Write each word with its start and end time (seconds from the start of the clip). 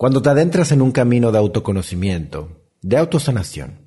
Cuando 0.00 0.22
te 0.22 0.30
adentras 0.30 0.72
en 0.72 0.80
un 0.80 0.92
camino 0.92 1.30
de 1.30 1.36
autoconocimiento, 1.36 2.62
de 2.80 2.96
autosanación, 2.96 3.80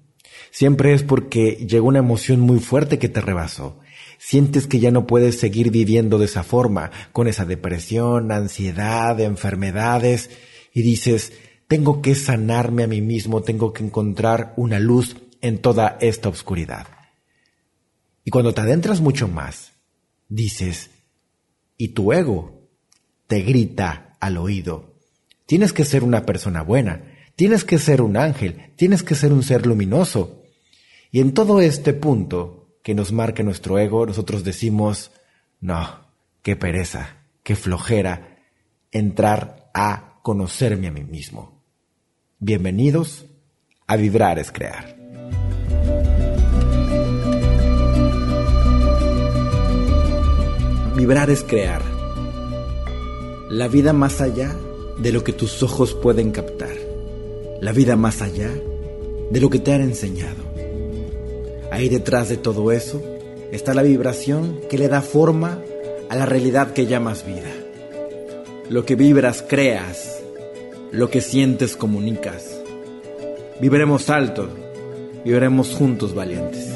siempre 0.51 0.93
es 0.93 1.01
porque 1.01 1.65
llegó 1.67 1.87
una 1.87 1.97
emoción 1.97 2.39
muy 2.39 2.59
fuerte 2.59 2.99
que 2.99 3.09
te 3.09 3.19
rebasó. 3.19 3.79
Sientes 4.19 4.67
que 4.67 4.79
ya 4.79 4.91
no 4.91 5.07
puedes 5.07 5.39
seguir 5.39 5.71
viviendo 5.71 6.19
de 6.19 6.25
esa 6.25 6.43
forma, 6.43 6.91
con 7.13 7.27
esa 7.27 7.45
depresión, 7.45 8.31
ansiedad, 8.31 9.19
enfermedades, 9.21 10.29
y 10.71 10.83
dices, 10.83 11.33
tengo 11.67 12.03
que 12.03 12.13
sanarme 12.13 12.83
a 12.83 12.87
mí 12.87 13.01
mismo, 13.01 13.41
tengo 13.41 13.73
que 13.73 13.83
encontrar 13.83 14.53
una 14.55 14.77
luz 14.79 15.15
en 15.41 15.57
toda 15.57 15.97
esta 15.99 16.29
oscuridad. 16.29 16.85
Y 18.23 18.29
cuando 18.29 18.53
te 18.53 18.61
adentras 18.61 19.01
mucho 19.01 19.27
más, 19.27 19.71
dices, 20.29 20.91
y 21.75 21.87
tu 21.87 22.13
ego 22.13 22.69
te 23.25 23.41
grita 23.41 24.15
al 24.19 24.37
oído, 24.37 24.92
Tienes 25.45 25.73
que 25.73 25.83
ser 25.83 26.03
una 26.03 26.25
persona 26.25 26.61
buena, 26.61 27.03
tienes 27.35 27.65
que 27.65 27.77
ser 27.77 28.01
un 28.01 28.15
ángel, 28.15 28.71
tienes 28.77 29.03
que 29.03 29.15
ser 29.15 29.33
un 29.33 29.43
ser 29.43 29.65
luminoso. 29.65 30.43
Y 31.11 31.19
en 31.19 31.33
todo 31.33 31.59
este 31.59 31.93
punto 31.93 32.77
que 32.81 32.95
nos 32.95 33.11
marca 33.11 33.43
nuestro 33.43 33.77
ego, 33.77 34.05
nosotros 34.05 34.43
decimos, 34.43 35.11
no, 35.59 36.07
qué 36.41 36.55
pereza, 36.55 37.25
qué 37.43 37.55
flojera 37.55 38.39
entrar 38.91 39.69
a 39.73 40.19
conocerme 40.21 40.87
a 40.87 40.91
mí 40.91 41.03
mismo. 41.03 41.61
Bienvenidos 42.39 43.25
a 43.85 43.97
Vibrar 43.97 44.39
es 44.39 44.51
Crear. 44.51 44.97
Vibrar 50.95 51.29
es 51.29 51.43
crear. 51.43 51.81
La 53.49 53.67
vida 53.67 53.93
más 53.93 54.21
allá 54.21 54.55
de 54.97 55.11
lo 55.11 55.23
que 55.23 55.33
tus 55.33 55.63
ojos 55.63 55.93
pueden 55.93 56.31
captar, 56.31 56.75
la 57.61 57.71
vida 57.71 57.95
más 57.95 58.21
allá 58.21 58.51
de 59.29 59.41
lo 59.41 59.49
que 59.49 59.59
te 59.59 59.73
han 59.73 59.81
enseñado. 59.81 60.43
Ahí 61.71 61.89
detrás 61.89 62.29
de 62.29 62.37
todo 62.37 62.71
eso 62.71 63.01
está 63.51 63.73
la 63.73 63.81
vibración 63.81 64.59
que 64.69 64.77
le 64.77 64.87
da 64.87 65.01
forma 65.01 65.59
a 66.09 66.15
la 66.15 66.25
realidad 66.25 66.73
que 66.73 66.85
llamas 66.85 67.25
vida. 67.25 67.51
Lo 68.69 68.85
que 68.85 68.95
vibras 68.95 69.43
creas, 69.47 70.21
lo 70.91 71.09
que 71.09 71.21
sientes 71.21 71.75
comunicas. 71.75 72.59
Viviremos 73.59 74.09
alto, 74.09 74.47
viviremos 75.23 75.73
juntos 75.73 76.13
valientes. 76.13 76.69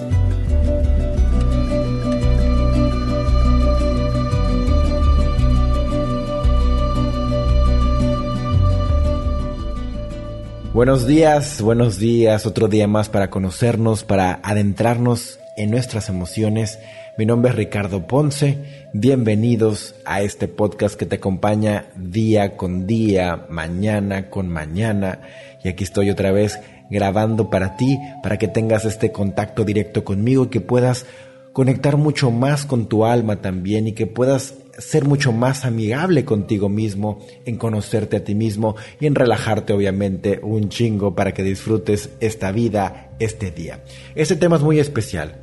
Buenos 10.77 11.07
días, 11.07 11.59
buenos 11.59 11.97
días, 11.97 12.45
otro 12.45 12.67
día 12.67 12.87
más 12.87 13.09
para 13.09 13.31
conocernos, 13.31 14.03
para 14.03 14.39
adentrarnos 14.43 15.39
en 15.55 15.71
nuestras 15.71 16.07
emociones. 16.07 16.77
Mi 17.17 17.25
nombre 17.25 17.49
es 17.49 17.57
Ricardo 17.57 18.05
Ponce, 18.05 18.59
bienvenidos 18.93 19.95
a 20.05 20.21
este 20.21 20.47
podcast 20.47 20.93
que 20.93 21.07
te 21.07 21.15
acompaña 21.15 21.87
día 21.95 22.57
con 22.57 22.85
día, 22.85 23.47
mañana 23.49 24.29
con 24.29 24.49
mañana. 24.49 25.21
Y 25.63 25.67
aquí 25.67 25.83
estoy 25.83 26.11
otra 26.11 26.31
vez 26.31 26.59
grabando 26.91 27.49
para 27.49 27.75
ti, 27.75 27.97
para 28.21 28.37
que 28.37 28.47
tengas 28.47 28.85
este 28.85 29.11
contacto 29.11 29.63
directo 29.63 30.03
conmigo 30.03 30.43
y 30.43 30.49
que 30.49 30.61
puedas 30.61 31.07
conectar 31.53 31.97
mucho 31.97 32.29
más 32.29 32.67
con 32.67 32.87
tu 32.87 33.03
alma 33.03 33.37
también 33.37 33.87
y 33.87 33.93
que 33.93 34.05
puedas 34.05 34.53
ser 34.77 35.05
mucho 35.05 35.31
más 35.31 35.65
amigable 35.65 36.25
contigo 36.25 36.69
mismo, 36.69 37.19
en 37.45 37.57
conocerte 37.57 38.17
a 38.17 38.23
ti 38.23 38.35
mismo 38.35 38.75
y 38.99 39.07
en 39.07 39.15
relajarte 39.15 39.73
obviamente 39.73 40.39
un 40.43 40.69
chingo 40.69 41.15
para 41.15 41.33
que 41.33 41.43
disfrutes 41.43 42.11
esta 42.19 42.51
vida, 42.51 43.11
este 43.19 43.51
día. 43.51 43.83
Este 44.15 44.35
tema 44.35 44.57
es 44.57 44.61
muy 44.61 44.79
especial, 44.79 45.41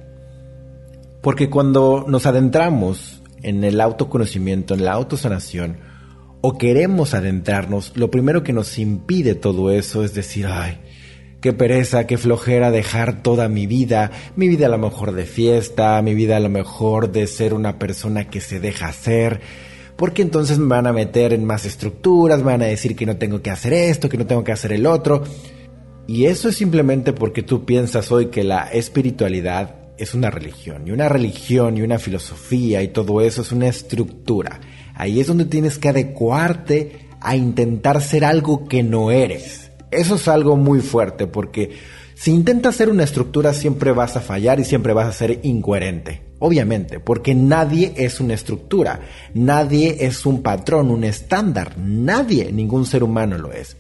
porque 1.20 1.50
cuando 1.50 2.04
nos 2.08 2.26
adentramos 2.26 3.22
en 3.42 3.64
el 3.64 3.80
autoconocimiento, 3.80 4.74
en 4.74 4.84
la 4.84 4.92
autosanación, 4.92 5.78
o 6.40 6.58
queremos 6.58 7.14
adentrarnos, 7.14 7.92
lo 7.96 8.10
primero 8.10 8.42
que 8.42 8.52
nos 8.52 8.78
impide 8.78 9.34
todo 9.34 9.70
eso 9.70 10.04
es 10.04 10.14
decir, 10.14 10.46
ay, 10.46 10.78
Qué 11.44 11.52
pereza, 11.52 12.06
qué 12.06 12.16
flojera 12.16 12.70
dejar 12.70 13.20
toda 13.20 13.50
mi 13.50 13.66
vida, 13.66 14.10
mi 14.34 14.48
vida 14.48 14.64
a 14.64 14.70
lo 14.70 14.78
mejor 14.78 15.12
de 15.12 15.26
fiesta, 15.26 16.00
mi 16.00 16.14
vida 16.14 16.38
a 16.38 16.40
lo 16.40 16.48
mejor 16.48 17.12
de 17.12 17.26
ser 17.26 17.52
una 17.52 17.78
persona 17.78 18.30
que 18.30 18.40
se 18.40 18.60
deja 18.60 18.88
hacer, 18.88 19.42
porque 19.94 20.22
entonces 20.22 20.58
me 20.58 20.68
van 20.68 20.86
a 20.86 20.94
meter 20.94 21.34
en 21.34 21.44
más 21.44 21.66
estructuras, 21.66 22.38
me 22.38 22.52
van 22.52 22.62
a 22.62 22.64
decir 22.64 22.96
que 22.96 23.04
no 23.04 23.18
tengo 23.18 23.42
que 23.42 23.50
hacer 23.50 23.74
esto, 23.74 24.08
que 24.08 24.16
no 24.16 24.24
tengo 24.24 24.42
que 24.42 24.52
hacer 24.52 24.72
el 24.72 24.86
otro. 24.86 25.22
Y 26.06 26.24
eso 26.24 26.48
es 26.48 26.56
simplemente 26.56 27.12
porque 27.12 27.42
tú 27.42 27.66
piensas 27.66 28.10
hoy 28.10 28.28
que 28.28 28.42
la 28.42 28.68
espiritualidad 28.72 29.74
es 29.98 30.14
una 30.14 30.30
religión, 30.30 30.88
y 30.88 30.92
una 30.92 31.10
religión 31.10 31.76
y 31.76 31.82
una 31.82 31.98
filosofía 31.98 32.82
y 32.82 32.88
todo 32.88 33.20
eso 33.20 33.42
es 33.42 33.52
una 33.52 33.68
estructura. 33.68 34.60
Ahí 34.94 35.20
es 35.20 35.26
donde 35.26 35.44
tienes 35.44 35.76
que 35.76 35.90
adecuarte 35.90 37.10
a 37.20 37.36
intentar 37.36 38.00
ser 38.00 38.24
algo 38.24 38.66
que 38.66 38.82
no 38.82 39.10
eres. 39.10 39.63
Eso 39.96 40.16
es 40.16 40.28
algo 40.28 40.56
muy 40.56 40.80
fuerte 40.80 41.26
porque 41.26 41.72
si 42.14 42.30
intentas 42.32 42.76
hacer 42.76 42.88
una 42.88 43.04
estructura 43.04 43.52
siempre 43.52 43.92
vas 43.92 44.16
a 44.16 44.20
fallar 44.20 44.60
y 44.60 44.64
siempre 44.64 44.92
vas 44.92 45.08
a 45.08 45.12
ser 45.12 45.40
incoherente. 45.42 46.22
Obviamente, 46.38 47.00
porque 47.00 47.34
nadie 47.34 47.92
es 47.96 48.20
una 48.20 48.34
estructura, 48.34 49.00
nadie 49.34 49.96
es 50.00 50.26
un 50.26 50.42
patrón, 50.42 50.90
un 50.90 51.04
estándar, 51.04 51.78
nadie, 51.78 52.52
ningún 52.52 52.86
ser 52.86 53.02
humano 53.02 53.38
lo 53.38 53.52
es. 53.52 53.76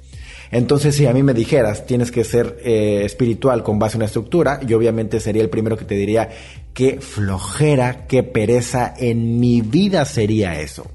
Entonces, 0.50 0.94
si 0.94 1.06
a 1.06 1.12
mí 1.12 1.22
me 1.22 1.34
dijeras, 1.34 1.84
tienes 1.86 2.10
que 2.10 2.24
ser 2.24 2.58
eh, 2.64 3.02
espiritual 3.04 3.62
con 3.62 3.78
base 3.78 3.96
en 3.96 3.98
una 3.98 4.06
estructura, 4.06 4.60
yo 4.62 4.78
obviamente 4.78 5.20
sería 5.20 5.42
el 5.42 5.50
primero 5.50 5.76
que 5.76 5.84
te 5.84 5.96
diría, 5.96 6.30
qué 6.72 7.00
flojera, 7.00 8.06
qué 8.06 8.22
pereza 8.22 8.94
en 8.96 9.40
mi 9.40 9.62
vida 9.62 10.04
sería 10.04 10.60
eso. 10.60 10.86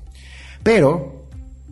Pero, 0.64 1.26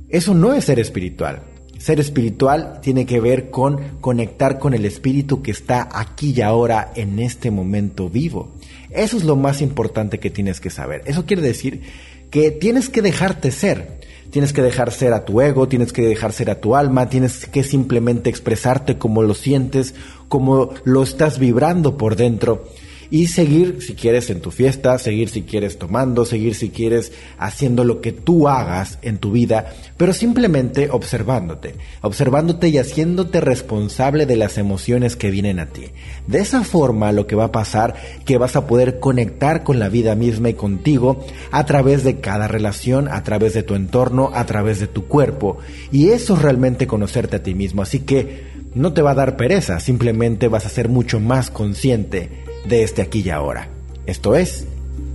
eso 0.10 0.34
no 0.34 0.54
es 0.54 0.66
ser 0.66 0.80
espiritual. 0.80 1.42
Ser 1.78 2.00
espiritual 2.00 2.80
tiene 2.82 3.06
que 3.06 3.20
ver 3.20 3.50
con 3.50 4.00
conectar 4.02 4.60
con 4.60 4.74
el 4.74 4.86
espíritu 4.86 5.42
que 5.42 5.52
está 5.52 5.88
aquí 5.92 6.34
y 6.36 6.42
ahora 6.42 6.92
en 6.96 7.20
este 7.20 7.52
momento 7.52 8.10
vivo. 8.10 8.52
Eso 8.90 9.18
es 9.18 9.24
lo 9.24 9.36
más 9.36 9.62
importante 9.62 10.20
que 10.20 10.30
tienes 10.30 10.60
que 10.60 10.70
saber. 10.70 11.04
Eso 11.06 11.26
quiere 11.26 11.42
decir 11.42 11.82
que 12.30 12.52
tienes 12.52 12.90
que 12.90 13.02
dejarte 13.02 13.52
ser. 13.52 13.98
Tienes 14.30 14.52
que 14.52 14.62
dejar 14.62 14.92
ser 14.92 15.14
a 15.14 15.24
tu 15.24 15.40
ego, 15.40 15.70
tienes 15.70 15.94
que 15.94 16.02
dejar 16.02 16.34
ser 16.34 16.50
a 16.50 16.60
tu 16.60 16.76
alma, 16.76 17.08
tienes 17.08 17.46
que 17.46 17.64
simplemente 17.64 18.30
expresarte 18.30 18.98
como 18.98 19.24
lo 19.24 19.34
sientes, 19.34 19.96
como 20.28 20.72
lo 20.84 21.04
estás 21.04 21.40
vibrando 21.40 21.96
por 21.96 22.18
dentro 22.18 22.68
y 23.10 23.28
seguir 23.28 23.82
si 23.82 23.94
quieres 23.94 24.30
en 24.30 24.42
tu 24.42 24.52
fiesta, 24.52 24.98
seguir 24.98 25.30
si 25.30 25.44
quieres 25.44 25.78
tomando, 25.78 26.26
seguir 26.26 26.56
si 26.56 26.70
quieres 26.70 27.12
haciendo 27.38 27.84
lo 27.84 28.02
que 28.02 28.12
tú 28.12 28.48
hagas 28.48 29.00
en 29.02 29.18
tu 29.18 29.32
vida, 29.32 29.74
pero 29.98 30.14
simplemente 30.14 30.90
observándote, 30.92 31.76
observándote 32.02 32.70
y 32.70 32.78
haciéndote 32.78 33.42
responsable 33.42 34.26
de 34.26 34.36
las 34.36 34.58
emociones 34.58 35.16
que 35.16 35.32
vienen 35.32 35.60
a 35.60 35.68
ti. 35.68 35.92
De 36.28 36.40
esa 36.40 36.64
forma 36.64 37.12
lo 37.12 37.28
que 37.28 37.36
va 37.36 37.46
a 37.46 37.52
pasar 37.52 37.96
que 38.26 38.38
vas 38.38 38.56
a 38.56 38.68
poder 38.68 39.00
conectar 39.00 39.64
con 39.64 39.80
la 39.80 39.90
vida 39.90 40.16
misma 40.16 40.50
y 40.50 40.54
contigo 40.54 41.26
a 41.52 41.66
través 41.66 42.04
de 42.04 42.20
cada 42.20 42.48
relación, 42.48 43.08
a 43.08 43.24
través 43.24 43.54
de 43.54 43.64
tu 43.64 43.76
entorno, 43.76 44.32
a 44.34 44.46
través 44.46 44.80
de 44.80 44.88
tu 44.88 45.08
cuerpo. 45.08 45.58
Y 45.92 46.10
eso 46.10 46.36
es 46.36 46.42
realmente 46.42 46.88
conocerte 46.88 47.38
a 47.38 47.44
ti 47.44 47.54
mismo, 47.54 47.82
así 47.82 48.00
que 48.00 48.58
no 48.76 48.94
te 48.94 49.02
va 49.02 49.12
a 49.12 49.16
dar 49.16 49.38
pereza, 49.38 49.80
simplemente 49.80 50.48
vas 50.48 50.66
a 50.66 50.70
ser 50.70 50.90
mucho 50.90 51.20
más 51.20 51.50
consciente 51.50 52.47
de 52.66 52.84
este 52.84 53.02
aquí 53.02 53.22
y 53.26 53.30
ahora. 53.30 53.70
Esto 54.06 54.36
es, 54.36 54.68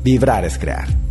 vibrar 0.03 0.45
es 0.45 0.59
crear. 0.59 1.03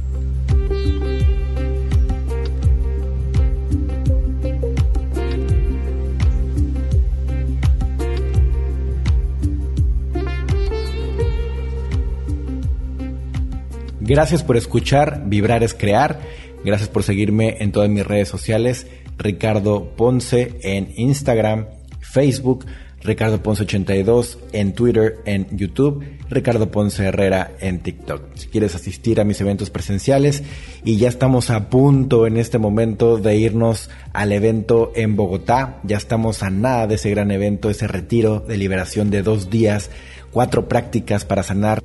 Gracias 14.11 14.43
por 14.43 14.57
escuchar 14.57 15.23
Vibrar 15.27 15.63
es 15.63 15.73
Crear. 15.73 16.19
Gracias 16.65 16.89
por 16.89 17.03
seguirme 17.03 17.55
en 17.61 17.71
todas 17.71 17.89
mis 17.89 18.05
redes 18.05 18.27
sociales. 18.27 18.87
Ricardo 19.17 19.95
Ponce 19.95 20.59
en 20.63 20.91
Instagram, 20.97 21.67
Facebook, 22.01 22.65
Ricardo 23.03 23.41
Ponce 23.41 23.63
82 23.63 24.37
en 24.51 24.73
Twitter, 24.73 25.19
en 25.25 25.47
YouTube, 25.57 26.03
Ricardo 26.29 26.69
Ponce 26.69 27.03
Herrera 27.05 27.51
en 27.59 27.79
TikTok. 27.79 28.35
Si 28.35 28.47
quieres 28.47 28.75
asistir 28.75 29.19
a 29.19 29.23
mis 29.23 29.41
eventos 29.41 29.69
presenciales 29.69 30.43
y 30.83 30.97
ya 30.97 31.09
estamos 31.09 31.49
a 31.49 31.69
punto 31.69 32.27
en 32.27 32.37
este 32.37 32.59
momento 32.59 33.17
de 33.17 33.35
irnos 33.37 33.89
al 34.13 34.31
evento 34.31 34.91
en 34.95 35.15
Bogotá, 35.15 35.79
ya 35.83 35.97
estamos 35.97 36.43
a 36.43 36.49
nada 36.49 36.87
de 36.87 36.95
ese 36.95 37.09
gran 37.09 37.31
evento, 37.31 37.69
ese 37.69 37.87
retiro 37.87 38.39
de 38.39 38.57
liberación 38.57 39.09
de 39.09 39.23
dos 39.23 39.49
días, 39.49 39.89
cuatro 40.31 40.67
prácticas 40.67 41.25
para 41.25 41.43
sanar 41.43 41.81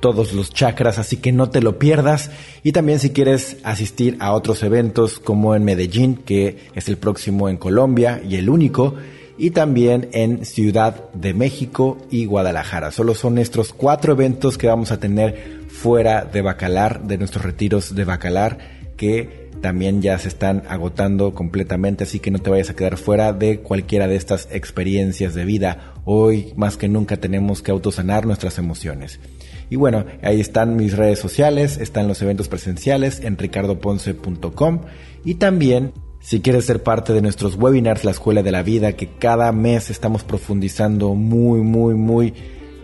todos 0.00 0.32
los 0.32 0.50
chakras, 0.50 0.98
así 0.98 1.16
que 1.16 1.32
no 1.32 1.48
te 1.48 1.62
lo 1.62 1.78
pierdas. 1.78 2.30
Y 2.62 2.72
también 2.72 2.98
si 2.98 3.10
quieres 3.10 3.56
asistir 3.62 4.16
a 4.20 4.32
otros 4.32 4.62
eventos 4.64 5.18
como 5.18 5.54
en 5.54 5.64
Medellín, 5.64 6.16
que 6.16 6.58
es 6.74 6.88
el 6.88 6.98
próximo 6.98 7.48
en 7.48 7.56
Colombia 7.56 8.20
y 8.28 8.34
el 8.34 8.50
único, 8.50 8.96
y 9.38 9.50
también 9.50 10.08
en 10.12 10.44
Ciudad 10.44 11.10
de 11.12 11.34
México 11.34 11.98
y 12.10 12.26
Guadalajara. 12.26 12.90
Solo 12.90 13.14
son 13.14 13.38
estos 13.38 13.72
cuatro 13.72 14.12
eventos 14.12 14.58
que 14.58 14.66
vamos 14.66 14.92
a 14.92 15.00
tener 15.00 15.62
fuera 15.68 16.24
de 16.24 16.42
Bacalar, 16.42 17.02
de 17.04 17.18
nuestros 17.18 17.44
retiros 17.44 17.94
de 17.94 18.04
Bacalar, 18.04 18.58
que 18.96 19.42
también 19.60 20.02
ya 20.02 20.18
se 20.18 20.28
están 20.28 20.64
agotando 20.68 21.34
completamente, 21.34 22.04
así 22.04 22.18
que 22.18 22.30
no 22.30 22.40
te 22.40 22.50
vayas 22.50 22.70
a 22.70 22.76
quedar 22.76 22.96
fuera 22.96 23.32
de 23.32 23.60
cualquiera 23.60 24.08
de 24.08 24.16
estas 24.16 24.48
experiencias 24.50 25.34
de 25.34 25.44
vida. 25.44 25.94
Hoy 26.04 26.52
más 26.56 26.76
que 26.76 26.88
nunca 26.88 27.16
tenemos 27.16 27.62
que 27.62 27.70
autosanar 27.70 28.26
nuestras 28.26 28.58
emociones. 28.58 29.20
Y 29.70 29.76
bueno, 29.76 30.04
ahí 30.22 30.40
están 30.40 30.76
mis 30.76 30.96
redes 30.96 31.18
sociales, 31.18 31.78
están 31.78 32.08
los 32.08 32.20
eventos 32.20 32.48
presenciales 32.48 33.20
en 33.20 33.38
ricardoponce.com 33.38 34.80
y 35.24 35.36
también 35.36 35.92
si 36.22 36.40
quieres 36.40 36.64
ser 36.64 36.82
parte 36.82 37.12
de 37.12 37.20
nuestros 37.20 37.56
webinars 37.56 38.04
La 38.04 38.12
Escuela 38.12 38.42
de 38.42 38.52
la 38.52 38.62
Vida, 38.62 38.92
que 38.92 39.08
cada 39.08 39.50
mes 39.52 39.90
estamos 39.90 40.22
profundizando 40.22 41.14
muy, 41.14 41.60
muy, 41.60 41.94
muy 41.94 42.32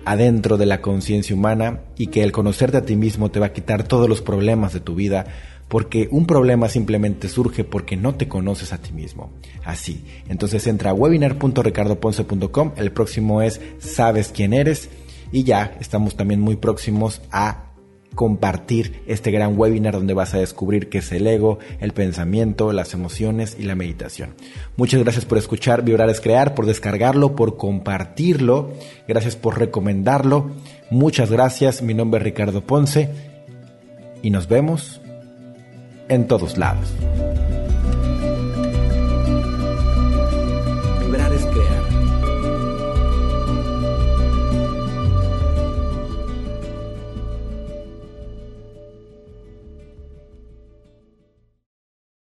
adentro 0.05 0.57
de 0.57 0.67
la 0.67 0.81
conciencia 0.81 1.37
humana 1.37 1.83
y 1.97 2.09
que 2.09 2.25
el 2.25 2.33
conocerte 2.33 2.79
a 2.79 2.83
ti 2.83 2.97
mismo 2.97 3.31
te 3.31 3.39
va 3.39 3.47
a 3.47 3.53
quitar 3.53 3.85
todos 3.85 4.09
los 4.09 4.23
problemas 4.23 4.73
de 4.73 4.81
tu 4.81 4.97
vida, 4.97 5.27
porque 5.69 6.09
un 6.11 6.27
problema 6.27 6.69
simplemente 6.69 7.29
surge 7.29 7.63
porque 7.63 7.97
no 7.97 8.17
te 8.17 8.27
conoces 8.27 8.73
a 8.73 8.79
ti 8.79 8.93
mismo. 8.93 9.31
Así. 9.65 10.03
Entonces 10.29 10.67
entra 10.67 10.91
a 10.91 10.95
webinar.ricardoponce.com, 10.95 12.73
el 12.77 12.91
próximo 12.91 13.41
es 13.41 13.61
Sabes 13.79 14.33
quién 14.35 14.53
eres 14.53 14.91
y 15.31 15.45
ya 15.45 15.77
estamos 15.79 16.17
también 16.17 16.41
muy 16.41 16.57
próximos 16.57 17.23
a 17.31 17.68
compartir 18.15 19.03
este 19.07 19.31
gran 19.31 19.59
webinar 19.59 19.95
donde 19.95 20.15
vas 20.15 20.35
a 20.35 20.39
descubrir 20.39 20.89
qué 20.89 20.99
es 20.99 21.13
el 21.13 21.27
ego, 21.27 21.59
el 21.81 21.93
pensamiento, 21.93 22.73
las 22.73 22.95
emociones 22.95 23.57
y 23.59 23.63
la 23.63 23.75
meditación. 23.75 24.35
Muchas 24.77 25.03
gracias 25.03 25.25
por 25.25 25.39
escuchar 25.39 25.83
Vibrar 25.83 26.11
es 26.11 26.21
Crear, 26.21 26.55
por 26.55 26.67
descargarlo, 26.67 27.37
por 27.37 27.57
compartirlo, 27.57 28.73
gracias 29.07 29.37
por 29.37 29.59
recomendarlo. 29.59 30.51
Muchas 30.91 31.31
gracias, 31.31 31.83
mi 31.83 31.95
nombre 31.95 32.19
es 32.19 32.25
Ricardo 32.25 32.63
Ponce 32.63 33.11
y 34.23 34.31
nos 34.31 34.49
vemos 34.49 35.01
en 36.09 36.27
todos 36.27 36.59
lados. 36.59 36.93